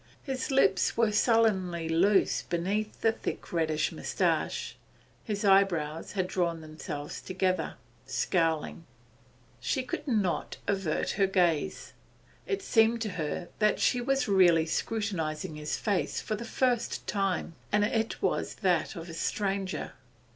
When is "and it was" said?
17.71-18.43